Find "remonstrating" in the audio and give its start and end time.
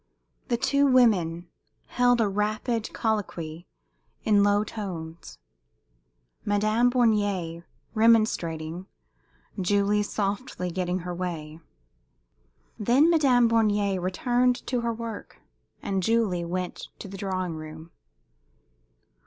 7.93-8.87